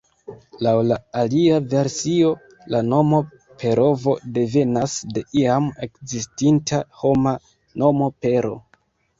[0.67, 2.31] Laŭ la alia versio,
[2.75, 3.19] la nomo
[3.65, 7.39] Perovo devenas de iam ekzistinta homa
[7.85, 8.59] nomo Pero.